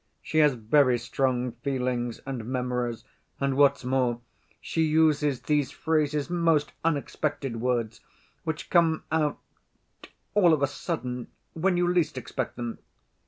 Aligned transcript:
She 0.23 0.39
has 0.39 0.55
very 0.55 0.97
strong 0.97 1.51
feelings 1.51 2.21
and 2.25 2.43
memories, 2.43 3.03
and, 3.39 3.55
what's 3.55 3.85
more, 3.85 4.19
she 4.59 4.81
uses 4.81 5.41
these 5.43 5.69
phrases, 5.69 6.27
most 6.27 6.71
unexpected 6.83 7.61
words, 7.61 8.01
which 8.43 8.71
come 8.71 9.03
out 9.11 9.37
all 10.33 10.53
of 10.53 10.63
a 10.63 10.67
sudden 10.67 11.27
when 11.53 11.77
you 11.77 11.87
least 11.87 12.17
expect 12.17 12.55
them. 12.55 12.79